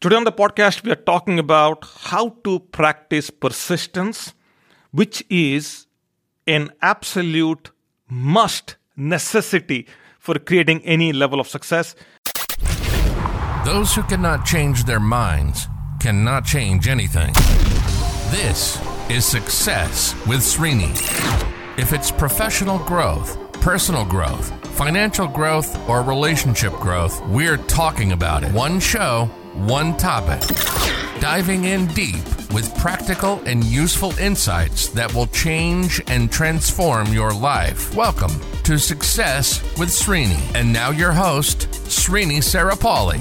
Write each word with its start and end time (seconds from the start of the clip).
Today 0.00 0.16
on 0.16 0.24
the 0.24 0.32
podcast, 0.32 0.82
we 0.82 0.90
are 0.90 0.94
talking 0.94 1.38
about 1.38 1.84
how 2.04 2.30
to 2.42 2.58
practice 2.58 3.28
persistence, 3.28 4.32
which 4.92 5.22
is 5.28 5.88
an 6.46 6.70
absolute 6.80 7.70
must 8.08 8.76
necessity 8.96 9.86
for 10.18 10.38
creating 10.38 10.80
any 10.86 11.12
level 11.12 11.38
of 11.38 11.46
success. 11.46 11.94
Those 13.66 13.94
who 13.94 14.02
cannot 14.04 14.46
change 14.46 14.84
their 14.84 15.00
minds 15.00 15.68
cannot 16.00 16.46
change 16.46 16.88
anything. 16.88 17.34
This 18.30 18.80
is 19.10 19.26
Success 19.26 20.14
with 20.26 20.40
Srini. 20.40 20.92
If 21.78 21.92
it's 21.92 22.10
professional 22.10 22.78
growth, 22.78 23.36
personal 23.60 24.06
growth, 24.06 24.50
financial 24.78 25.28
growth, 25.28 25.76
or 25.86 26.00
relationship 26.02 26.72
growth, 26.80 27.20
we're 27.26 27.58
talking 27.58 28.12
about 28.12 28.44
it. 28.44 28.52
One 28.52 28.80
show, 28.80 29.30
one 29.54 29.96
topic. 29.96 30.40
Diving 31.20 31.64
in 31.64 31.86
deep 31.88 32.24
with 32.52 32.72
practical 32.78 33.42
and 33.46 33.64
useful 33.64 34.16
insights 34.18 34.88
that 34.88 35.12
will 35.12 35.26
change 35.26 36.00
and 36.06 36.30
transform 36.30 37.12
your 37.12 37.32
life. 37.32 37.94
Welcome 37.94 38.30
to 38.62 38.78
Success 38.78 39.60
with 39.76 39.88
Srini. 39.88 40.40
And 40.54 40.72
now 40.72 40.90
your 40.90 41.12
host, 41.12 41.68
Srini 41.88 42.38
Sarapalli. 42.38 43.18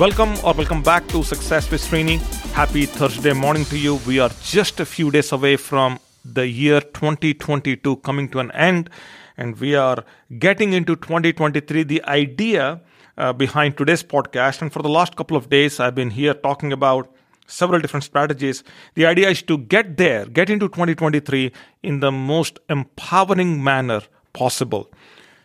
Welcome 0.00 0.34
or 0.44 0.54
welcome 0.54 0.82
back 0.82 1.06
to 1.08 1.22
Success 1.22 1.70
with 1.70 1.80
Srini. 1.80 2.18
Happy 2.52 2.86
Thursday 2.86 3.32
morning 3.32 3.64
to 3.66 3.78
you. 3.78 4.00
We 4.06 4.18
are 4.18 4.30
just 4.42 4.80
a 4.80 4.84
few 4.84 5.12
days 5.12 5.30
away 5.30 5.56
from 5.56 6.00
the 6.24 6.46
year 6.46 6.80
2022 6.80 7.96
coming 7.98 8.28
to 8.30 8.40
an 8.40 8.50
end, 8.50 8.90
and 9.36 9.58
we 9.60 9.76
are 9.76 10.04
getting 10.38 10.72
into 10.72 10.96
2023. 10.96 11.84
The 11.84 12.02
idea 12.04 12.80
uh, 13.16 13.32
behind 13.32 13.76
today's 13.76 14.02
podcast, 14.02 14.62
and 14.62 14.72
for 14.72 14.82
the 14.82 14.88
last 14.88 15.16
couple 15.16 15.36
of 15.36 15.48
days, 15.48 15.80
I've 15.80 15.94
been 15.94 16.10
here 16.10 16.34
talking 16.34 16.72
about 16.72 17.14
several 17.46 17.80
different 17.80 18.04
strategies. 18.04 18.62
The 18.94 19.06
idea 19.06 19.28
is 19.30 19.42
to 19.42 19.58
get 19.58 19.96
there, 19.96 20.26
get 20.26 20.50
into 20.50 20.68
2023 20.68 21.52
in 21.82 22.00
the 22.00 22.12
most 22.12 22.58
empowering 22.68 23.62
manner 23.62 24.02
possible. 24.32 24.90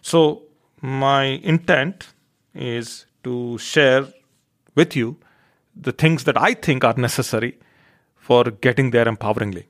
So, 0.02 0.44
my 0.82 1.24
intent 1.24 2.14
is 2.54 3.06
to 3.24 3.58
share 3.58 4.08
with 4.76 4.96
you 4.96 5.18
the 5.76 5.92
things 5.92 6.24
that 6.26 6.40
I 6.40 6.54
think 6.54 6.84
are 6.84 6.94
necessary 6.96 7.58
for 8.16 8.44
getting 8.46 8.92
there 8.92 9.06
empoweringly. 9.06 9.66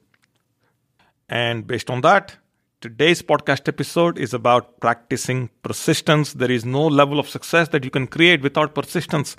And 1.27 1.65
based 1.65 1.89
on 1.89 2.01
that, 2.01 2.35
today's 2.81 3.21
podcast 3.21 3.67
episode 3.67 4.17
is 4.17 4.33
about 4.33 4.79
practicing 4.79 5.49
persistence. 5.63 6.33
There 6.33 6.51
is 6.51 6.65
no 6.65 6.85
level 6.85 7.19
of 7.19 7.29
success 7.29 7.69
that 7.69 7.83
you 7.83 7.89
can 7.89 8.07
create 8.07 8.41
without 8.41 8.75
persistence 8.75 9.35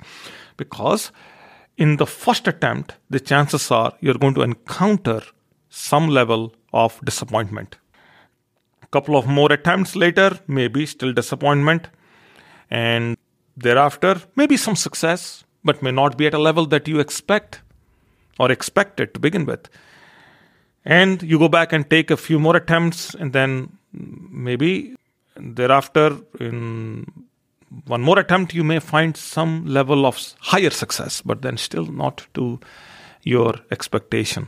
because 0.57 1.11
in 1.77 1.97
the 1.97 2.05
first 2.05 2.47
attempt, 2.47 2.95
the 3.09 3.19
chances 3.19 3.69
are 3.71 3.93
you're 3.99 4.15
going 4.15 4.33
to 4.35 4.41
encounter 4.41 5.21
some 5.69 6.07
level 6.07 6.53
of 6.73 6.99
disappointment. 7.03 7.77
A 8.83 8.87
couple 8.87 9.15
of 9.15 9.27
more 9.27 9.51
attempts 9.51 9.95
later, 9.95 10.39
maybe 10.47 10.85
still 10.85 11.13
disappointment. 11.13 11.89
And 12.69 13.17
thereafter, 13.55 14.21
maybe 14.35 14.57
some 14.57 14.75
success, 14.75 15.43
but 15.63 15.81
may 15.81 15.91
not 15.91 16.17
be 16.17 16.27
at 16.27 16.33
a 16.33 16.39
level 16.39 16.65
that 16.67 16.87
you 16.87 16.99
expect 16.99 17.61
or 18.39 18.51
expected 18.51 19.13
to 19.13 19.19
begin 19.19 19.45
with. 19.45 19.69
And 20.87 21.21
you 21.21 21.37
go 21.37 21.49
back 21.49 21.73
and 21.73 21.87
take 21.89 22.09
a 22.11 22.17
few 22.17 22.39
more 22.39 22.55
attempts, 22.55 23.13
and 23.13 23.33
then 23.33 23.77
maybe 23.91 24.95
thereafter, 25.35 26.17
in 26.39 27.05
one 27.87 28.01
more 28.01 28.17
attempt, 28.17 28.53
you 28.53 28.63
may 28.63 28.79
find 28.79 29.17
some 29.17 29.65
level 29.65 30.05
of 30.05 30.17
higher 30.39 30.69
success, 30.69 31.21
but 31.21 31.41
then 31.41 31.57
still 31.57 31.85
not 31.85 32.25
to 32.35 32.61
your 33.23 33.55
expectation. 33.69 34.47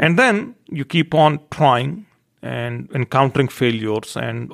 And 0.00 0.18
then 0.18 0.56
you 0.68 0.84
keep 0.84 1.14
on 1.14 1.38
trying 1.52 2.06
and 2.42 2.90
encountering 2.92 3.46
failures 3.46 4.16
and 4.16 4.52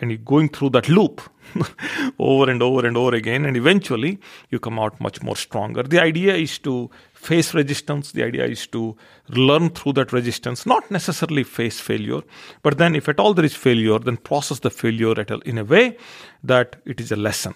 and 0.00 0.10
you're 0.10 0.18
going 0.18 0.48
through 0.48 0.70
that 0.70 0.88
loop 0.88 1.20
over 2.18 2.50
and 2.50 2.62
over 2.62 2.86
and 2.86 2.96
over 2.96 3.14
again 3.14 3.44
and 3.44 3.56
eventually 3.56 4.18
you 4.50 4.58
come 4.58 4.78
out 4.78 5.00
much 5.00 5.22
more 5.22 5.36
stronger. 5.36 5.82
The 5.82 6.00
idea 6.02 6.34
is 6.34 6.58
to 6.60 6.90
face 7.12 7.54
resistance. 7.54 8.12
The 8.12 8.24
idea 8.24 8.46
is 8.46 8.66
to 8.68 8.96
learn 9.28 9.70
through 9.70 9.94
that 9.94 10.12
resistance 10.12 10.66
not 10.66 10.90
necessarily 10.90 11.44
face 11.44 11.80
failure 11.80 12.22
but 12.62 12.78
then 12.78 12.94
if 12.94 13.08
at 13.08 13.20
all 13.20 13.34
there 13.34 13.44
is 13.44 13.54
failure 13.54 13.98
then 13.98 14.16
process 14.16 14.60
the 14.60 14.70
failure 14.70 15.18
at 15.18 15.30
a, 15.30 15.38
in 15.44 15.58
a 15.58 15.64
way 15.64 15.96
that 16.42 16.76
it 16.84 17.00
is 17.00 17.12
a 17.12 17.16
lesson. 17.16 17.54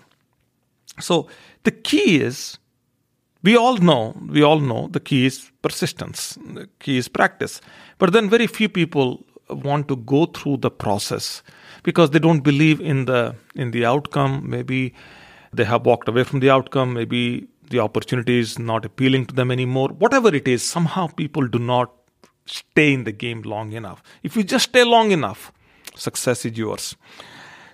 So 1.00 1.28
the 1.64 1.70
key 1.70 2.20
is 2.20 2.58
we 3.42 3.56
all 3.56 3.76
know 3.76 4.16
we 4.28 4.42
all 4.42 4.60
know 4.60 4.88
the 4.88 5.00
key 5.00 5.26
is 5.26 5.50
persistence 5.62 6.38
the 6.54 6.68
key 6.78 6.98
is 6.98 7.08
practice. 7.08 7.60
But 7.98 8.12
then 8.12 8.30
very 8.30 8.46
few 8.46 8.68
people 8.68 9.24
want 9.50 9.88
to 9.88 9.96
go 9.96 10.26
through 10.26 10.58
the 10.58 10.70
process 10.70 11.42
because 11.82 12.10
they 12.10 12.18
don't 12.18 12.40
believe 12.40 12.80
in 12.80 13.04
the 13.04 13.34
in 13.54 13.70
the 13.70 13.84
outcome. 13.84 14.48
Maybe 14.48 14.94
they 15.52 15.64
have 15.64 15.86
walked 15.86 16.08
away 16.08 16.24
from 16.24 16.40
the 16.40 16.50
outcome. 16.50 16.94
Maybe 16.94 17.48
the 17.70 17.80
opportunity 17.80 18.38
is 18.38 18.58
not 18.58 18.84
appealing 18.84 19.26
to 19.26 19.34
them 19.34 19.50
anymore. 19.50 19.88
Whatever 19.88 20.34
it 20.34 20.48
is 20.48 20.62
somehow 20.62 21.06
people 21.08 21.46
do 21.46 21.58
not 21.58 21.92
stay 22.46 22.92
in 22.92 23.04
the 23.04 23.12
game 23.12 23.42
long 23.42 23.72
enough. 23.72 24.02
If 24.22 24.36
you 24.36 24.42
just 24.42 24.70
stay 24.70 24.84
long 24.84 25.10
enough 25.10 25.52
success 25.94 26.44
is 26.44 26.56
yours. 26.56 26.96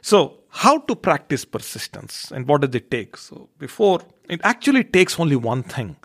So 0.01 0.41
how 0.49 0.79
to 0.79 0.95
practice 0.95 1.45
persistence 1.45 2.31
and 2.31 2.47
what 2.47 2.61
does 2.61 2.75
it 2.75 2.91
take? 2.91 3.17
So 3.17 3.49
before 3.59 4.01
it 4.29 4.41
actually 4.45 4.85
takes 4.85 5.19
only 5.19 5.37
one 5.37 5.63
thing. 5.63 5.97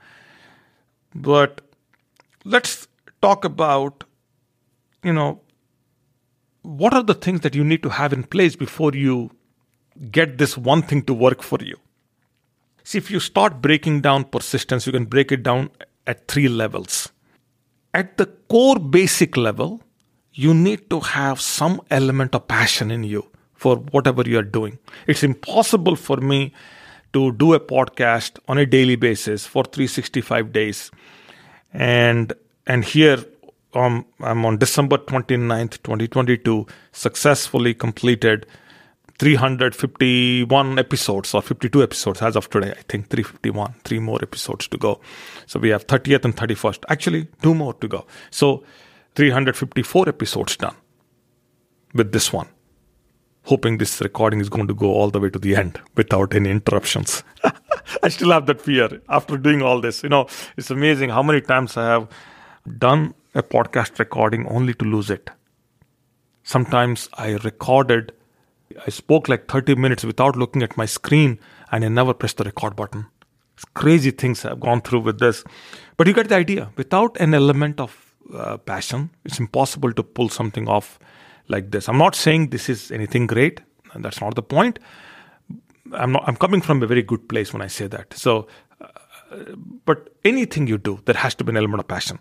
But 1.14 1.62
let's 2.46 2.88
talk 3.22 3.46
about 3.46 4.04
you 5.04 5.14
know 5.14 5.42
what 6.62 6.94
are 6.94 7.04
the 7.04 7.14
things 7.14 7.42
that 7.42 7.56
you 7.56 7.64
need 7.64 7.84
to 7.84 7.90
have 7.90 8.14
in 8.14 8.24
place 8.24 8.56
before 8.56 8.94
you 8.94 9.32
get 10.12 10.38
this 10.38 10.58
one 10.58 10.82
thing 10.82 11.04
to 11.04 11.14
work 11.14 11.42
for 11.42 11.60
you? 11.62 11.78
See, 12.84 12.98
if 12.98 13.12
you 13.12 13.20
start 13.20 13.62
breaking 13.62 14.02
down 14.02 14.26
persistence, 14.26 14.86
you 14.86 14.92
can 14.92 15.06
break 15.06 15.32
it 15.32 15.44
down 15.44 15.70
at 16.08 16.28
three 16.28 16.48
levels. 16.48 17.10
At 17.94 18.18
the 18.18 18.26
core 18.26 18.80
basic 18.80 19.38
level, 19.38 19.82
you 20.34 20.54
need 20.54 20.90
to 20.90 21.00
have 21.00 21.42
some 21.42 21.82
element 21.90 22.36
of 22.36 22.48
passion 22.48 22.92
in 22.92 23.04
you 23.04 23.28
for 23.54 23.78
whatever 23.78 24.24
you 24.24 24.40
are 24.40 24.50
doing. 24.58 24.80
It's 25.08 25.24
impossible 25.24 25.96
for 25.96 26.18
me 26.18 26.54
to 27.14 27.32
do 27.34 27.54
a 27.54 27.60
podcast 27.60 28.40
on 28.48 28.58
a 28.58 28.66
daily 28.66 28.96
basis 28.96 29.46
for 29.46 29.64
365 29.64 30.52
days 30.52 30.92
and 31.74 32.34
and 32.68 32.86
here 32.86 33.24
um, 33.74 34.06
I'm 34.20 34.46
on 34.46 34.58
December 34.58 34.98
29th, 34.98 35.84
2022, 35.84 36.66
successfully 36.92 37.74
completed 37.74 38.46
351 39.20 40.80
episodes 40.80 41.34
or 41.34 41.42
52 41.42 41.84
episodes 41.84 42.22
as 42.22 42.36
of 42.36 42.50
today. 42.50 42.72
I 42.72 42.82
think 42.88 43.10
351, 43.10 43.76
three 43.84 44.00
more 44.00 44.20
episodes 44.22 44.68
to 44.70 44.78
go. 44.78 45.02
So 45.46 45.60
we 45.60 45.70
have 45.70 45.86
30th 45.88 46.26
and 46.26 46.36
31st. 46.36 46.86
Actually, 46.88 47.28
two 47.42 47.54
more 47.54 47.74
to 47.76 47.88
go. 47.88 48.08
So 48.32 48.64
354 49.16 50.08
episodes 50.10 50.56
done 50.56 50.76
with 51.94 52.12
this 52.12 52.32
one. 52.32 52.48
Hoping 53.44 53.78
this 53.78 54.00
recording 54.02 54.40
is 54.40 54.50
going 54.50 54.68
to 54.68 54.74
go 54.74 54.88
all 54.88 55.10
the 55.10 55.20
way 55.20 55.30
to 55.30 55.40
the 55.40 55.56
end 55.56 55.80
without 55.96 56.34
any 56.34 56.50
interruptions. 56.50 57.24
I 58.04 58.10
still 58.10 58.32
have 58.32 58.46
that 58.46 58.62
fear 58.62 59.02
after 59.10 59.38
doing 59.38 59.62
all 59.62 59.82
this. 59.82 60.02
You 60.04 60.10
know, 60.10 60.28
it's 60.56 60.70
amazing 60.70 61.10
how 61.10 61.24
many 61.24 61.42
times 61.42 61.76
I 61.76 61.86
have 61.88 62.08
done 62.78 63.16
a 63.36 63.44
podcast 63.44 64.00
recording 64.00 64.48
only 64.48 64.74
to 64.74 64.86
lose 64.86 65.10
it. 65.10 65.30
Sometimes 66.44 67.10
I 67.14 67.32
recorded, 67.44 68.12
I 68.86 68.90
spoke 68.90 69.30
like 69.30 69.48
30 69.48 69.76
minutes 69.76 70.04
without 70.04 70.36
looking 70.36 70.64
at 70.64 70.78
my 70.78 70.86
screen 70.86 71.40
and 71.72 71.86
I 71.86 71.90
never 71.90 72.14
pressed 72.14 72.38
the 72.38 72.44
record 72.44 72.76
button. 72.76 73.06
It's 73.56 73.66
crazy 73.74 74.12
things 74.12 74.46
I've 74.46 74.60
gone 74.60 74.82
through 74.82 75.02
with 75.02 75.20
this. 75.20 75.44
But 75.98 76.08
you 76.08 76.14
get 76.14 76.30
the 76.30 76.36
idea. 76.36 76.72
Without 76.76 77.18
an 77.20 77.34
element 77.34 77.80
of 77.80 78.16
uh, 78.34 78.58
passion, 78.58 79.10
it's 79.26 79.40
impossible 79.40 79.94
to 79.94 80.04
pull 80.04 80.30
something 80.30 80.68
off 80.68 80.98
like 81.50 81.72
this. 81.72 81.90
I'm 81.90 81.98
not 81.98 82.16
saying 82.16 82.50
this 82.50 82.70
is 82.70 82.92
anything 82.92 83.28
great, 83.28 83.62
that's 83.96 84.22
not 84.22 84.36
the 84.36 84.44
point. 84.44 84.80
I'm 85.94 86.12
not, 86.12 86.24
I'm 86.28 86.36
coming 86.36 86.62
from 86.62 86.82
a 86.84 86.88
very 86.88 87.02
good 87.02 87.28
place 87.28 87.52
when 87.52 87.62
I 87.62 87.68
say 87.68 87.88
that. 87.88 88.14
So, 88.14 88.48
uh, 88.80 88.88
but 89.86 90.16
anything 90.24 90.68
you 90.68 90.78
do, 90.78 91.00
there 91.06 91.16
has 91.16 91.36
to 91.36 91.44
be 91.44 91.50
an 91.50 91.58
element 91.58 91.82
of 91.82 91.88
passion. 91.88 92.20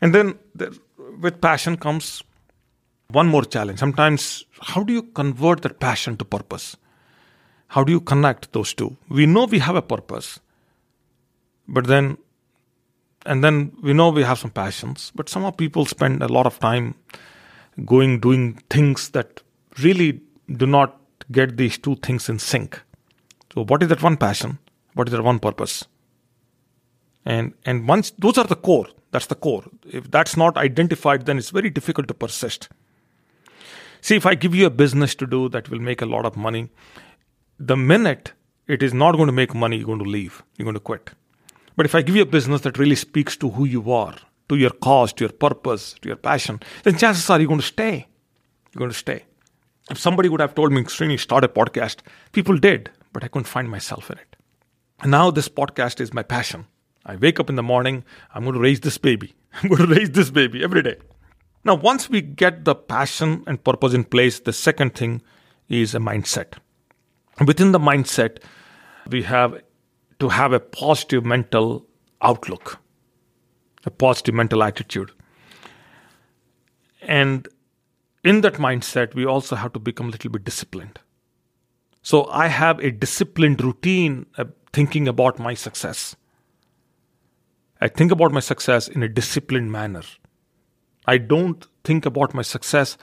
And 0.00 0.14
then 0.14 0.38
there, 0.54 0.70
with 1.20 1.40
passion 1.40 1.76
comes 1.76 2.22
one 3.08 3.28
more 3.28 3.44
challenge. 3.44 3.78
Sometimes, 3.78 4.44
how 4.60 4.82
do 4.82 4.92
you 4.92 5.02
convert 5.02 5.62
that 5.62 5.80
passion 5.80 6.16
to 6.16 6.24
purpose? 6.24 6.76
How 7.68 7.84
do 7.84 7.92
you 7.92 8.00
connect 8.00 8.52
those 8.52 8.74
two? 8.74 8.96
We 9.08 9.26
know 9.26 9.44
we 9.46 9.58
have 9.58 9.76
a 9.76 9.82
purpose, 9.82 10.40
but 11.66 11.86
then, 11.86 12.18
and 13.26 13.42
then 13.42 13.72
we 13.82 13.92
know 13.92 14.10
we 14.10 14.22
have 14.22 14.38
some 14.38 14.50
passions, 14.50 15.12
but 15.14 15.28
somehow 15.28 15.50
people 15.50 15.86
spend 15.86 16.22
a 16.22 16.28
lot 16.28 16.46
of 16.46 16.58
time 16.58 16.94
going, 17.84 18.20
doing 18.20 18.54
things 18.70 19.10
that 19.10 19.42
really 19.78 20.20
do 20.56 20.66
not 20.66 21.00
get 21.32 21.56
these 21.56 21.78
two 21.78 21.96
things 21.96 22.28
in 22.28 22.38
sync. 22.38 22.80
So, 23.54 23.64
what 23.64 23.82
is 23.82 23.88
that 23.88 24.02
one 24.02 24.16
passion? 24.16 24.58
What 24.94 25.08
is 25.08 25.12
that 25.12 25.22
one 25.22 25.38
purpose? 25.38 25.84
And 27.24 27.54
and 27.64 27.88
once 27.88 28.12
those 28.18 28.36
are 28.38 28.44
the 28.44 28.56
core, 28.56 28.86
that's 29.14 29.26
the 29.26 29.36
core. 29.36 29.62
If 29.86 30.10
that's 30.10 30.36
not 30.36 30.56
identified, 30.56 31.24
then 31.24 31.38
it's 31.38 31.50
very 31.50 31.70
difficult 31.70 32.08
to 32.08 32.14
persist. 32.14 32.68
See, 34.00 34.16
if 34.16 34.26
I 34.26 34.34
give 34.34 34.56
you 34.56 34.66
a 34.66 34.70
business 34.70 35.14
to 35.14 35.26
do 35.26 35.48
that 35.50 35.70
will 35.70 35.78
make 35.78 36.02
a 36.02 36.06
lot 36.06 36.26
of 36.26 36.36
money, 36.36 36.68
the 37.60 37.76
minute 37.76 38.32
it 38.66 38.82
is 38.82 38.92
not 38.92 39.14
going 39.14 39.28
to 39.28 39.32
make 39.32 39.54
money, 39.54 39.76
you're 39.76 39.86
going 39.86 40.02
to 40.02 40.10
leave, 40.16 40.42
you're 40.56 40.64
going 40.64 40.74
to 40.74 40.80
quit. 40.80 41.10
But 41.76 41.86
if 41.86 41.94
I 41.94 42.02
give 42.02 42.16
you 42.16 42.22
a 42.22 42.26
business 42.26 42.62
that 42.62 42.76
really 42.76 42.96
speaks 42.96 43.36
to 43.36 43.50
who 43.50 43.64
you 43.64 43.92
are, 43.92 44.16
to 44.48 44.56
your 44.56 44.70
cause, 44.70 45.12
to 45.12 45.24
your 45.24 45.32
purpose, 45.32 45.94
to 46.02 46.08
your 46.08 46.16
passion, 46.16 46.58
then 46.82 46.98
chances 46.98 47.30
are 47.30 47.38
you're 47.38 47.46
going 47.46 47.60
to 47.60 47.66
stay. 47.66 48.08
You're 48.72 48.80
going 48.80 48.90
to 48.90 48.98
stay. 48.98 49.24
If 49.92 49.98
somebody 50.00 50.28
would 50.28 50.40
have 50.40 50.56
told 50.56 50.72
me, 50.72 50.82
Srini, 50.82 51.20
start 51.20 51.44
a 51.44 51.48
podcast, 51.48 51.98
people 52.32 52.58
did, 52.58 52.90
but 53.12 53.22
I 53.22 53.28
couldn't 53.28 53.44
find 53.44 53.70
myself 53.70 54.10
in 54.10 54.18
it. 54.18 54.36
And 55.02 55.12
now 55.12 55.30
this 55.30 55.48
podcast 55.48 56.00
is 56.00 56.12
my 56.12 56.24
passion. 56.24 56.66
I 57.06 57.16
wake 57.16 57.38
up 57.38 57.50
in 57.50 57.56
the 57.56 57.62
morning, 57.62 58.04
I'm 58.34 58.44
going 58.44 58.54
to 58.54 58.60
raise 58.60 58.80
this 58.80 58.98
baby. 58.98 59.34
I'm 59.54 59.68
going 59.68 59.88
to 59.88 59.94
raise 59.94 60.10
this 60.10 60.30
baby 60.30 60.62
every 60.62 60.82
day. 60.82 60.96
Now, 61.64 61.74
once 61.74 62.10
we 62.10 62.20
get 62.20 62.64
the 62.64 62.74
passion 62.74 63.42
and 63.46 63.62
purpose 63.62 63.94
in 63.94 64.04
place, 64.04 64.40
the 64.40 64.52
second 64.52 64.94
thing 64.94 65.22
is 65.68 65.94
a 65.94 65.98
mindset. 65.98 66.54
Within 67.46 67.72
the 67.72 67.78
mindset, 67.78 68.38
we 69.08 69.22
have 69.22 69.62
to 70.18 70.28
have 70.28 70.52
a 70.52 70.60
positive 70.60 71.24
mental 71.24 71.86
outlook, 72.22 72.78
a 73.84 73.90
positive 73.90 74.34
mental 74.34 74.62
attitude. 74.62 75.10
And 77.02 77.48
in 78.22 78.40
that 78.42 78.54
mindset, 78.54 79.14
we 79.14 79.26
also 79.26 79.56
have 79.56 79.72
to 79.72 79.78
become 79.78 80.08
a 80.08 80.10
little 80.10 80.30
bit 80.30 80.44
disciplined. 80.44 81.00
So 82.02 82.26
I 82.26 82.48
have 82.48 82.78
a 82.80 82.90
disciplined 82.90 83.62
routine 83.62 84.26
uh, 84.36 84.44
thinking 84.72 85.08
about 85.08 85.38
my 85.38 85.54
success. 85.54 86.16
I 87.84 87.88
think 87.88 88.10
about 88.10 88.32
my 88.32 88.40
success 88.40 88.88
in 88.88 89.02
a 89.02 89.08
disciplined 89.08 89.70
manner. 89.70 90.00
I 91.06 91.18
don't 91.18 91.66
think 91.84 92.06
about 92.06 92.32
my 92.32 92.40
success 92.40 92.96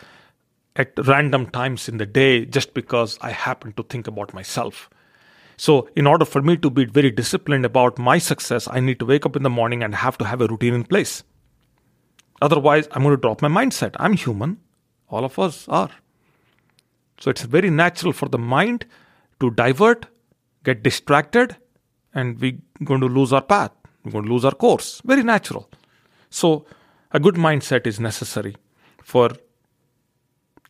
at 0.75 0.93
random 1.05 1.51
times 1.51 1.87
in 1.87 1.97
the 1.97 2.07
day 2.07 2.45
just 2.45 2.73
because 2.73 3.19
I 3.21 3.29
happen 3.29 3.73
to 3.73 3.83
think 3.83 4.07
about 4.07 4.33
myself. 4.33 4.89
So, 5.55 5.87
in 5.95 6.07
order 6.07 6.25
for 6.25 6.41
me 6.41 6.57
to 6.57 6.71
be 6.71 6.85
very 6.85 7.11
disciplined 7.11 7.63
about 7.63 7.99
my 7.99 8.17
success, 8.17 8.67
I 8.71 8.79
need 8.79 8.97
to 9.01 9.05
wake 9.05 9.23
up 9.23 9.35
in 9.35 9.43
the 9.43 9.51
morning 9.51 9.83
and 9.83 9.93
have 9.93 10.17
to 10.17 10.25
have 10.25 10.41
a 10.41 10.47
routine 10.47 10.73
in 10.73 10.83
place. 10.83 11.21
Otherwise, 12.41 12.87
I'm 12.91 13.03
going 13.03 13.15
to 13.15 13.21
drop 13.21 13.43
my 13.43 13.49
mindset. 13.49 13.95
I'm 13.99 14.13
human. 14.13 14.57
All 15.09 15.23
of 15.23 15.37
us 15.37 15.67
are. 15.69 15.91
So, 17.19 17.29
it's 17.29 17.43
very 17.43 17.69
natural 17.69 18.13
for 18.13 18.29
the 18.29 18.39
mind 18.39 18.87
to 19.41 19.51
divert, 19.51 20.07
get 20.63 20.81
distracted, 20.81 21.57
and 22.15 22.41
we're 22.41 22.57
going 22.83 23.01
to 23.01 23.07
lose 23.07 23.31
our 23.31 23.43
path. 23.43 23.73
We're 24.03 24.11
going 24.11 24.25
to 24.25 24.31
lose 24.31 24.45
our 24.45 24.53
course. 24.55 25.01
Very 25.05 25.23
natural. 25.23 25.69
So, 26.29 26.65
a 27.11 27.19
good 27.19 27.35
mindset 27.35 27.85
is 27.85 27.99
necessary 27.99 28.55
for 29.03 29.31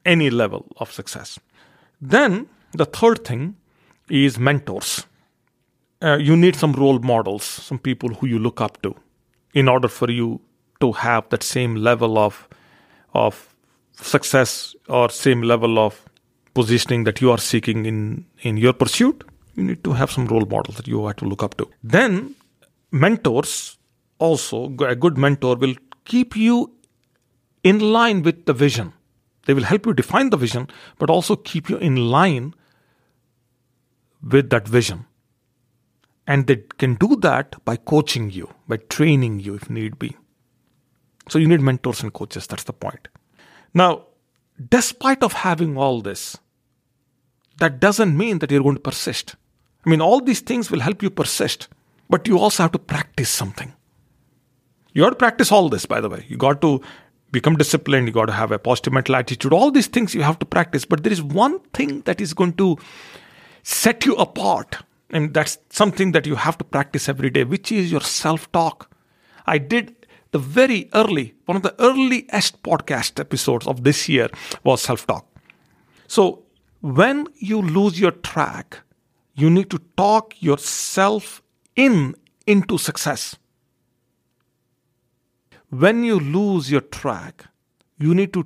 any 0.05 0.29
level 0.29 0.65
of 0.77 0.91
success. 0.91 1.39
Then, 2.01 2.47
the 2.73 2.85
third 2.85 3.23
thing 3.23 3.55
is 4.09 4.39
mentors. 4.39 5.05
Uh, 6.01 6.17
you 6.17 6.35
need 6.35 6.55
some 6.55 6.73
role 6.73 6.99
models, 6.99 7.43
some 7.43 7.77
people 7.77 8.09
who 8.09 8.27
you 8.27 8.39
look 8.39 8.59
up 8.59 8.81
to, 8.81 8.95
in 9.53 9.67
order 9.67 9.87
for 9.87 10.09
you 10.09 10.41
to 10.79 10.91
have 10.91 11.29
that 11.29 11.43
same 11.43 11.75
level 11.75 12.17
of 12.17 12.47
of 13.13 13.53
success 13.91 14.75
or 14.87 15.09
same 15.09 15.41
level 15.43 15.77
of 15.77 16.03
positioning 16.53 17.03
that 17.03 17.21
you 17.21 17.29
are 17.29 17.37
seeking 17.37 17.85
in 17.85 18.25
in 18.41 18.57
your 18.57 18.73
pursuit. 18.73 19.23
You 19.55 19.63
need 19.63 19.83
to 19.83 19.93
have 19.93 20.11
some 20.11 20.27
role 20.27 20.45
models 20.45 20.77
that 20.77 20.87
you 20.87 21.05
have 21.05 21.17
to 21.17 21.25
look 21.25 21.43
up 21.43 21.55
to. 21.57 21.69
Then 21.83 22.35
mentors 22.91 23.77
also 24.19 24.65
a 24.81 24.95
good 24.95 25.17
mentor 25.17 25.55
will 25.55 25.75
keep 26.05 26.35
you 26.35 26.73
in 27.63 27.79
line 27.79 28.21
with 28.21 28.45
the 28.45 28.53
vision. 28.53 28.93
They 29.45 29.53
will 29.53 29.63
help 29.63 29.85
you 29.85 29.93
define 29.93 30.29
the 30.29 30.37
vision, 30.37 30.67
but 30.99 31.09
also 31.09 31.35
keep 31.35 31.69
you 31.69 31.77
in 31.77 31.95
line 31.95 32.53
with 34.21 34.49
that 34.51 34.67
vision. 34.67 35.05
And 36.27 36.45
they 36.45 36.57
can 36.77 36.95
do 36.95 37.15
that 37.17 37.63
by 37.65 37.77
coaching 37.77 38.29
you, 38.29 38.53
by 38.67 38.77
training 38.77 39.39
you 39.39 39.55
if 39.55 39.69
need 39.69 39.97
be. 39.97 40.15
So 41.29 41.39
you 41.39 41.47
need 41.47 41.61
mentors 41.61 42.03
and 42.03 42.13
coaches, 42.13 42.45
that's 42.45 42.63
the 42.63 42.73
point. 42.73 43.07
Now, 43.73 44.07
despite 44.69 45.23
of 45.23 45.33
having 45.33 45.77
all 45.77 46.01
this, 46.01 46.37
that 47.57 47.79
doesn't 47.79 48.15
mean 48.15 48.39
that 48.39 48.51
you're 48.51 48.63
going 48.63 48.75
to 48.75 48.81
persist. 48.81 49.35
I 49.85 49.89
mean, 49.89 50.01
all 50.01 50.21
these 50.21 50.41
things 50.41 50.69
will 50.69 50.79
help 50.79 51.01
you 51.01 51.09
persist, 51.09 51.67
but 52.11 52.27
you 52.27 52.37
also 52.37 52.63
have 52.63 52.73
to 52.73 52.79
practice 52.79 53.29
something. 53.29 53.73
You 54.93 55.03
have 55.03 55.13
to 55.13 55.17
practice 55.17 55.51
all 55.51 55.69
this, 55.69 55.85
by 55.85 56.01
the 56.01 56.09
way. 56.09 56.25
You 56.27 56.37
got 56.37 56.61
to 56.61 56.81
become 57.31 57.55
disciplined, 57.55 58.07
you 58.07 58.13
got 58.13 58.25
to 58.25 58.33
have 58.33 58.51
a 58.51 58.59
positive 58.59 58.91
mental 58.91 59.15
attitude. 59.15 59.53
All 59.53 59.71
these 59.71 59.87
things 59.87 60.13
you 60.13 60.21
have 60.21 60.37
to 60.39 60.45
practice, 60.45 60.83
but 60.83 61.03
there 61.03 61.13
is 61.13 61.23
one 61.23 61.59
thing 61.73 62.01
that 62.01 62.19
is 62.19 62.33
going 62.33 62.53
to 62.63 62.77
set 63.63 64.05
you 64.05 64.15
apart. 64.15 64.75
And 65.09 65.33
that's 65.33 65.57
something 65.69 66.11
that 66.11 66.27
you 66.27 66.35
have 66.35 66.57
to 66.57 66.65
practice 66.65 67.07
every 67.07 67.29
day, 67.29 67.45
which 67.45 67.71
is 67.71 67.91
your 67.91 68.01
self 68.01 68.51
talk. 68.51 68.91
I 69.45 69.57
did 69.57 69.95
the 70.31 70.39
very 70.39 70.89
early, 70.93 71.35
one 71.45 71.55
of 71.55 71.63
the 71.63 71.75
earliest 71.81 72.61
podcast 72.63 73.19
episodes 73.19 73.67
of 73.67 73.85
this 73.85 74.09
year 74.09 74.29
was 74.65 74.81
self 74.81 75.07
talk. 75.07 75.25
So 76.07 76.43
when 76.81 77.27
you 77.37 77.61
lose 77.61 77.99
your 77.99 78.11
track, 78.11 78.79
you 79.35 79.49
need 79.49 79.69
to 79.69 79.79
talk 79.95 80.41
yourself 80.41 81.41
in 81.75 82.15
into 82.47 82.77
success. 82.77 83.35
When 85.69 86.03
you 86.03 86.19
lose 86.19 86.69
your 86.69 86.81
track, 86.81 87.45
you 87.97 88.13
need 88.13 88.33
to 88.33 88.45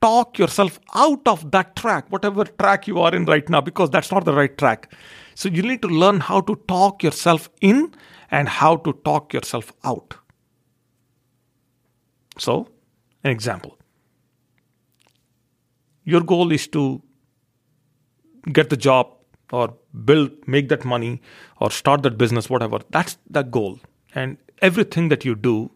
talk 0.00 0.38
yourself 0.38 0.80
out 0.94 1.26
of 1.26 1.50
that 1.52 1.76
track, 1.76 2.10
whatever 2.10 2.44
track 2.44 2.86
you 2.86 3.00
are 3.00 3.14
in 3.14 3.24
right 3.24 3.48
now, 3.48 3.60
because 3.60 3.90
that's 3.90 4.10
not 4.10 4.24
the 4.24 4.34
right 4.34 4.56
track. 4.58 4.92
So 5.34 5.48
you 5.48 5.62
need 5.62 5.82
to 5.82 5.88
learn 5.88 6.20
how 6.20 6.40
to 6.42 6.56
talk 6.68 7.02
yourself 7.02 7.48
in 7.60 7.94
and 8.30 8.48
how 8.48 8.76
to 8.76 8.92
talk 9.04 9.32
yourself 9.32 9.72
out. 9.84 10.14
So, 12.38 12.68
an 13.22 13.30
example. 13.30 13.78
Your 16.04 16.20
goal 16.20 16.52
is 16.52 16.66
to 16.68 17.02
get 18.52 18.68
the 18.68 18.76
job 18.76 19.13
or 19.52 19.74
build, 20.04 20.30
make 20.46 20.68
that 20.68 20.84
money 20.84 21.20
or 21.60 21.70
start 21.70 22.02
that 22.02 22.18
business, 22.18 22.50
whatever. 22.50 22.80
That's 22.90 23.18
the 23.28 23.42
goal. 23.42 23.78
And 24.14 24.38
everything 24.60 25.08
that 25.08 25.24
you 25.24 25.34
do 25.34 25.70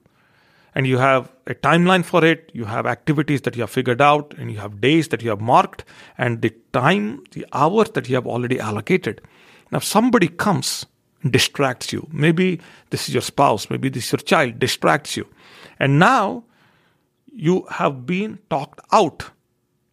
and 0.74 0.86
you 0.86 0.98
have 0.98 1.32
a 1.46 1.54
timeline 1.54 2.04
for 2.04 2.24
it, 2.24 2.50
you 2.54 2.64
have 2.64 2.86
activities 2.86 3.40
that 3.42 3.56
you 3.56 3.62
have 3.62 3.70
figured 3.70 4.00
out, 4.00 4.34
and 4.38 4.52
you 4.52 4.58
have 4.58 4.80
days 4.80 5.08
that 5.08 5.22
you 5.22 5.30
have 5.30 5.40
marked, 5.40 5.84
and 6.16 6.42
the 6.42 6.54
time, 6.72 7.24
the 7.32 7.44
hours 7.52 7.90
that 7.90 8.08
you 8.08 8.14
have 8.14 8.26
already 8.26 8.60
allocated. 8.60 9.20
Now, 9.72 9.80
somebody 9.80 10.28
comes 10.28 10.86
distracts 11.28 11.92
you, 11.92 12.06
maybe 12.12 12.60
this 12.90 13.08
is 13.08 13.14
your 13.14 13.22
spouse, 13.22 13.70
maybe 13.70 13.88
this 13.88 14.04
is 14.06 14.12
your 14.12 14.20
child, 14.20 14.58
distracts 14.58 15.16
you, 15.16 15.26
and 15.80 15.98
now 15.98 16.44
you 17.32 17.66
have 17.70 18.06
been 18.06 18.38
talked 18.50 18.80
out 18.92 19.30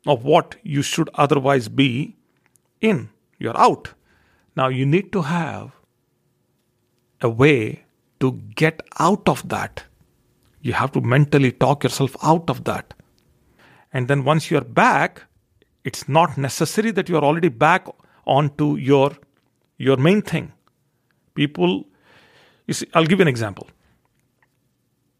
of 0.05 0.24
what 0.24 0.55
you 0.62 0.84
should 0.84 1.10
otherwise 1.15 1.67
be 1.67 2.15
in. 2.79 3.10
You're 3.38 3.58
out. 3.58 3.94
Now, 4.56 4.68
you 4.70 4.86
need 4.86 5.12
to 5.13 5.24
have 5.24 5.72
a 7.22 7.30
way 7.30 7.86
to 8.20 8.32
get 8.56 8.82
out 9.00 9.27
of 9.27 9.48
that 9.50 9.84
you 10.65 10.74
have 10.74 10.92
to 10.94 11.01
mentally 11.01 11.51
talk 11.51 11.84
yourself 11.84 12.15
out 12.24 12.50
of 12.50 12.63
that. 12.63 12.96
And 13.94 14.08
then 14.08 14.24
once 14.24 14.50
you're 14.50 14.70
back, 14.77 15.25
it's 15.84 16.10
not 16.10 16.39
necessary 16.39 16.89
that 16.89 17.08
you're 17.08 17.24
already 17.24 17.50
back 17.50 17.88
onto 18.25 18.75
your 18.75 19.12
your 19.77 19.98
main 19.98 20.24
thing. 20.24 20.51
People 21.36 21.84
you 22.65 22.74
see, 22.74 22.88
I'll 22.96 23.06
give 23.06 23.20
you 23.20 23.27
an 23.27 23.27
example. 23.27 23.70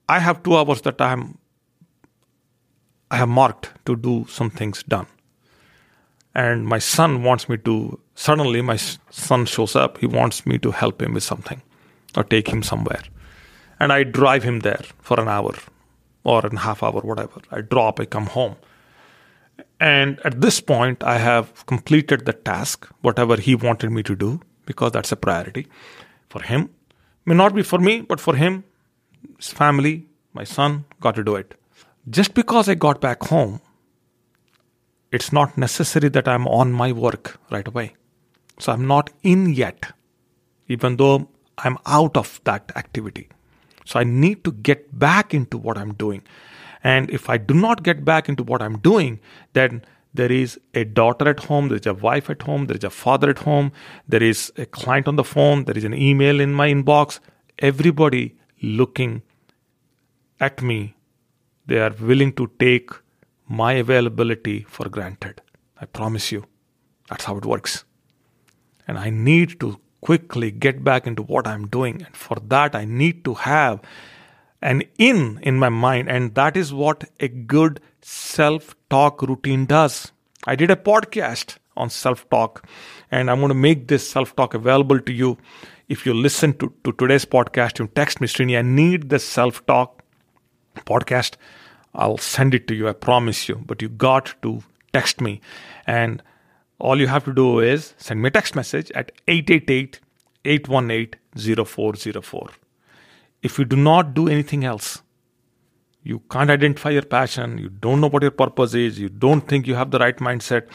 I 0.10 0.18
have 0.18 0.42
two 0.42 0.58
hours 0.58 0.82
that 0.82 1.00
I 1.00 1.12
am 1.12 1.38
I 3.12 3.18
have 3.18 3.30
marked 3.30 3.70
to 3.86 3.96
do 3.96 4.26
some 4.28 4.50
things 4.50 4.82
done. 4.82 5.06
And 6.34 6.66
my 6.66 6.80
son 6.80 7.22
wants 7.22 7.48
me 7.48 7.58
to 7.70 8.00
suddenly 8.16 8.62
my 8.62 8.78
son 8.78 9.46
shows 9.46 9.76
up, 9.76 10.00
he 10.00 10.08
wants 10.08 10.46
me 10.46 10.58
to 10.60 10.72
help 10.72 11.02
him 11.02 11.14
with 11.14 11.24
something 11.24 11.62
or 12.18 12.24
take 12.24 12.48
him 12.48 12.64
somewhere 12.64 13.04
and 13.80 13.92
I 13.92 14.04
drive 14.04 14.44
him 14.44 14.60
there 14.60 14.84
for 15.00 15.20
an 15.20 15.28
hour 15.28 15.54
or 16.24 16.46
a 16.46 16.60
half 16.60 16.82
hour, 16.82 17.02
whatever. 17.02 17.42
I 17.52 17.62
drop, 17.62 18.00
I 18.00 18.06
come 18.06 18.28
home. 18.28 18.56
And 19.80 20.20
at 20.24 20.42
this 20.42 20.62
point, 20.62 21.04
I 21.04 21.18
have 21.18 21.66
completed 21.66 22.26
the 22.26 22.34
task, 22.34 22.88
whatever 23.02 23.38
he 23.38 23.56
wanted 23.56 23.92
me 23.92 24.04
to 24.04 24.16
do, 24.16 24.42
because 24.66 24.92
that's 24.94 25.12
a 25.12 25.16
priority 25.16 25.68
for 26.30 26.42
him. 26.42 26.70
May 27.26 27.36
not 27.36 27.54
be 27.54 27.62
for 27.62 27.80
me, 27.80 28.02
but 28.02 28.20
for 28.20 28.36
him, 28.36 28.64
his 29.38 29.50
family, 29.50 30.08
my 30.34 30.44
son, 30.44 30.86
got 31.02 31.16
to 31.16 31.24
do 31.24 31.36
it. 31.36 31.56
Just 32.10 32.34
because 32.34 32.70
I 32.70 32.76
got 32.76 33.02
back 33.02 33.24
home, 33.24 33.62
it's 35.12 35.32
not 35.32 35.58
necessary 35.58 36.10
that 36.10 36.28
I'm 36.28 36.48
on 36.48 36.72
my 36.72 36.92
work 36.92 37.40
right 37.52 37.68
away. 37.68 37.96
So 38.60 38.72
I'm 38.72 38.88
not 38.88 39.12
in 39.24 39.54
yet. 39.54 39.92
even 40.68 40.98
though 40.98 41.30
I'm 41.58 41.78
out 41.86 42.18
of 42.18 42.42
that 42.44 42.72
activity. 42.76 43.30
So 43.86 44.00
I 44.00 44.04
need 44.04 44.44
to 44.44 44.52
get 44.52 44.98
back 44.98 45.34
into 45.34 45.58
what 45.58 45.78
I'm 45.78 45.94
doing. 45.94 46.24
And 46.84 47.10
if 47.10 47.30
I 47.30 47.38
do 47.38 47.54
not 47.54 47.84
get 47.84 48.04
back 48.06 48.30
into 48.30 48.44
what 48.44 48.62
I'm 48.62 48.80
doing, 48.80 49.20
then 49.54 49.84
there 50.14 50.32
is 50.32 50.60
a 50.74 50.84
daughter 50.86 51.28
at 51.28 51.42
home, 51.42 51.68
there's 51.68 51.86
a 51.86 51.94
wife 51.94 52.30
at 52.30 52.42
home, 52.44 52.66
there's 52.68 52.84
a 52.84 52.90
father 52.90 53.30
at 53.30 53.40
home, 53.40 53.72
there 54.08 54.24
is 54.24 54.52
a 54.58 54.66
client 54.66 55.08
on 55.08 55.16
the 55.16 55.24
phone, 55.24 55.66
there 55.66 55.78
is 55.78 55.84
an 55.84 55.94
email 55.94 56.40
in 56.40 56.54
my 56.54 56.70
inbox. 56.70 57.20
Everybody 57.60 58.36
looking 58.62 59.24
at 60.40 60.62
me, 60.62 60.96
they 61.66 61.80
are 61.80 61.94
willing 62.00 62.34
to 62.34 62.50
take 62.60 62.92
my 63.48 63.74
availability 63.74 64.66
for 64.68 64.90
granted. 64.90 65.42
I 65.80 65.86
promise 65.86 66.32
you, 66.32 66.46
that's 67.10 67.26
how 67.26 67.38
it 67.38 67.46
works. 67.46 67.84
And 68.88 68.98
I 68.98 69.10
need 69.10 69.60
to 69.60 69.80
quickly 70.02 70.52
get 70.52 70.84
back 70.84 71.08
into 71.08 71.24
what 71.24 71.48
I'm 71.48 71.68
doing. 71.68 72.04
And 72.04 72.16
for 72.16 72.38
that, 72.48 72.76
I 72.76 72.86
need 72.86 73.24
to 73.26 73.34
have 73.34 73.82
an 74.62 74.84
in 74.98 75.40
in 75.42 75.58
my 75.58 75.70
mind. 75.70 76.10
And 76.10 76.36
that 76.36 76.56
is 76.58 76.74
what 76.74 77.10
a 77.20 77.28
good 77.28 77.80
self 78.02 78.76
talk 78.90 79.22
routine 79.22 79.66
does. 79.66 80.12
I 80.46 80.56
did 80.56 80.70
a 80.70 80.76
podcast 80.76 81.58
on 81.76 81.90
self 81.90 82.30
talk, 82.30 82.68
and 83.12 83.30
I'm 83.30 83.40
going 83.40 83.50
to 83.50 83.56
make 83.56 83.88
this 83.88 84.08
self 84.08 84.36
talk 84.36 84.54
available 84.54 85.00
to 85.00 85.14
you. 85.14 85.38
If 85.88 86.06
you 86.06 86.14
listen 86.14 86.54
to, 86.58 86.74
to 86.84 86.92
today's 86.94 87.26
podcast, 87.26 87.80
you 87.80 87.88
text 87.88 88.22
me, 88.22 88.28
Srini, 88.28 88.58
I 88.58 88.62
need 88.62 89.10
the 89.10 89.20
self 89.20 89.66
talk 89.66 90.04
podcast. 90.76 91.36
I'll 91.94 92.18
send 92.18 92.54
it 92.54 92.68
to 92.68 92.76
you, 92.76 92.90
I 92.90 92.94
promise 92.94 93.48
you. 93.48 93.56
But 93.66 93.82
you 93.82 93.90
got 93.90 94.34
to 94.42 94.62
text 94.94 95.22
me. 95.22 95.42
And 95.88 96.22
all 96.80 97.00
you 97.00 97.08
have 97.08 97.24
to 97.26 97.34
do 97.34 97.60
is 97.60 97.94
send 97.98 98.22
me 98.22 98.28
a 98.28 98.32
text 98.32 98.56
message 98.56 98.92
at 98.92 99.12
888 99.28 100.00
818 100.46 101.66
0404. 101.66 102.50
If 103.42 103.60
you 103.60 103.66
do 103.66 103.76
not 103.76 104.14
do 104.14 104.28
anything 104.28 104.66
else, 104.66 105.02
you 106.04 106.20
can't 106.30 106.50
identify 106.50 106.92
your 106.92 107.02
passion, 107.02 107.58
you 107.58 107.70
don't 107.70 108.00
know 108.00 108.08
what 108.08 108.22
your 108.22 108.32
purpose 108.32 108.74
is, 108.74 109.00
you 109.00 109.10
don't 109.10 109.48
think 109.48 109.66
you 109.66 109.76
have 109.76 109.92
the 109.92 110.00
right 110.00 110.18
mindset, 110.18 110.68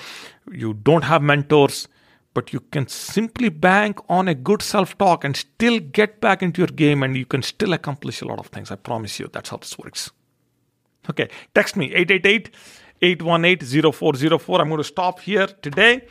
you 0.51 0.75
don't 0.75 1.05
have 1.05 1.23
mentors, 1.23 1.87
but 2.35 2.53
you 2.53 2.61
can 2.61 2.89
simply 2.89 3.49
bank 3.49 3.99
on 4.09 4.29
a 4.29 4.35
good 4.35 4.63
self 4.63 4.97
talk 4.99 5.25
and 5.25 5.37
still 5.37 5.79
get 5.79 6.21
back 6.21 6.43
into 6.43 6.61
your 6.61 6.69
game 6.69 7.03
and 7.03 7.17
you 7.17 7.27
can 7.27 7.43
still 7.43 7.73
accomplish 7.73 8.21
a 8.23 8.27
lot 8.27 8.39
of 8.39 8.47
things. 8.47 8.71
I 8.71 8.77
promise 8.77 9.19
you, 9.21 9.29
that's 9.33 9.51
how 9.51 9.59
this 9.59 9.79
works. 9.79 10.11
Okay, 11.09 11.29
text 11.55 11.77
me 11.77 11.87
888 11.87 12.51
818 13.03 13.93
0404. 13.93 14.61
I'm 14.61 14.69
going 14.69 14.79
to 14.79 14.85
stop 14.85 15.21
here 15.21 15.47
today. 15.47 16.03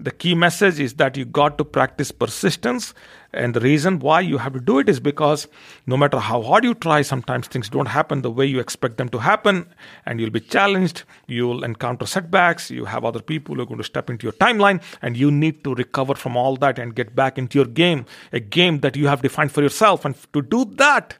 The 0.00 0.10
key 0.10 0.34
message 0.34 0.80
is 0.80 0.94
that 0.94 1.16
you 1.16 1.24
got 1.24 1.56
to 1.58 1.64
practice 1.64 2.10
persistence. 2.10 2.94
And 3.32 3.54
the 3.54 3.60
reason 3.60 4.00
why 4.00 4.20
you 4.20 4.38
have 4.38 4.52
to 4.54 4.60
do 4.60 4.78
it 4.80 4.88
is 4.88 4.98
because 4.98 5.46
no 5.86 5.96
matter 5.96 6.18
how 6.18 6.42
hard 6.42 6.64
you 6.64 6.74
try, 6.74 7.02
sometimes 7.02 7.46
things 7.46 7.68
don't 7.68 7.86
happen 7.86 8.22
the 8.22 8.30
way 8.30 8.44
you 8.44 8.58
expect 8.58 8.96
them 8.96 9.08
to 9.10 9.18
happen. 9.18 9.66
And 10.04 10.18
you'll 10.18 10.30
be 10.30 10.40
challenged. 10.40 11.04
You'll 11.28 11.62
encounter 11.62 12.06
setbacks. 12.06 12.70
You 12.70 12.86
have 12.86 13.04
other 13.04 13.22
people 13.22 13.54
who 13.54 13.62
are 13.62 13.66
going 13.66 13.78
to 13.78 13.84
step 13.84 14.10
into 14.10 14.24
your 14.24 14.32
timeline. 14.32 14.82
And 15.00 15.16
you 15.16 15.30
need 15.30 15.62
to 15.62 15.74
recover 15.74 16.16
from 16.16 16.36
all 16.36 16.56
that 16.56 16.78
and 16.78 16.94
get 16.94 17.14
back 17.14 17.38
into 17.38 17.58
your 17.58 17.66
game, 17.66 18.04
a 18.32 18.40
game 18.40 18.80
that 18.80 18.96
you 18.96 19.06
have 19.06 19.22
defined 19.22 19.52
for 19.52 19.62
yourself. 19.62 20.04
And 20.04 20.16
to 20.32 20.42
do 20.42 20.64
that, 20.76 21.18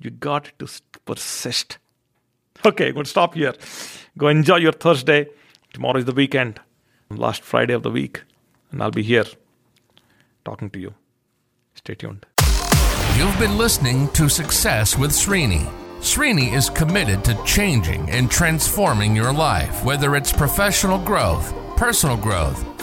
you 0.00 0.10
got 0.10 0.50
to 0.58 0.66
persist. 1.04 1.78
Okay, 2.66 2.92
to 2.92 3.04
stop 3.04 3.34
here. 3.34 3.52
Go 4.16 4.28
enjoy 4.28 4.56
your 4.56 4.72
Thursday. 4.72 5.28
Tomorrow 5.74 5.98
is 5.98 6.04
the 6.06 6.12
weekend, 6.12 6.60
last 7.10 7.42
Friday 7.42 7.74
of 7.74 7.82
the 7.82 7.90
week, 7.90 8.22
and 8.70 8.82
I'll 8.82 8.90
be 8.90 9.02
here 9.02 9.26
talking 10.46 10.70
to 10.70 10.78
you. 10.78 10.94
Stay 11.74 11.94
tuned. 11.94 12.24
You've 13.18 13.38
been 13.38 13.58
listening 13.58 14.08
to 14.12 14.30
Success 14.30 14.96
with 14.96 15.10
Srini. 15.10 15.70
Srini 15.98 16.54
is 16.54 16.70
committed 16.70 17.22
to 17.24 17.38
changing 17.44 18.08
and 18.10 18.30
transforming 18.30 19.14
your 19.14 19.32
life, 19.32 19.84
whether 19.84 20.16
it's 20.16 20.32
professional 20.32 20.98
growth, 20.98 21.54
personal 21.76 22.16
growth, 22.16 22.73